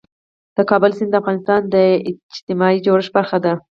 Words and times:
د 0.55 0.59
کابل 0.69 0.91
سیند 0.97 1.11
د 1.13 1.15
افغانستان 1.21 1.61
د 1.73 1.75
اجتماعي 2.09 2.77
جوړښت 2.85 3.11
برخه 3.17 3.37
ده. 3.45 3.53